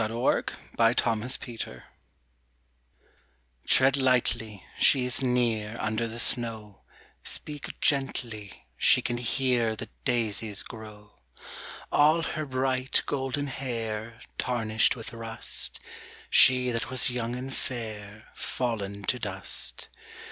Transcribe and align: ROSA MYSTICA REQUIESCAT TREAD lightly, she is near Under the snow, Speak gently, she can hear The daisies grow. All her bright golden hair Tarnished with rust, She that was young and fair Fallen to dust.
ROSA 0.01 0.57
MYSTICA 0.79 1.19
REQUIESCAT 1.45 1.83
TREAD 3.67 3.97
lightly, 3.97 4.65
she 4.79 5.05
is 5.05 5.21
near 5.21 5.77
Under 5.79 6.07
the 6.07 6.17
snow, 6.17 6.81
Speak 7.23 7.79
gently, 7.79 8.65
she 8.77 9.03
can 9.03 9.19
hear 9.19 9.75
The 9.75 9.89
daisies 10.03 10.63
grow. 10.63 11.19
All 11.91 12.23
her 12.23 12.47
bright 12.47 13.03
golden 13.05 13.45
hair 13.45 14.19
Tarnished 14.39 14.95
with 14.95 15.13
rust, 15.13 15.79
She 16.31 16.71
that 16.71 16.89
was 16.89 17.11
young 17.11 17.35
and 17.35 17.53
fair 17.53 18.25
Fallen 18.33 19.03
to 19.03 19.19
dust. 19.19 19.87